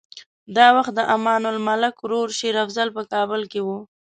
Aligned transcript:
دا 0.57 0.67
وخت 0.77 0.93
د 0.95 1.01
امان 1.15 1.43
الملک 1.51 1.95
ورور 2.01 2.27
شېر 2.39 2.55
افضل 2.65 2.87
په 2.95 3.03
کابل 3.13 3.41
کې 3.51 3.59
و. 3.65 3.67